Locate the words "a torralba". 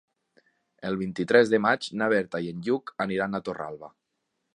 3.41-3.91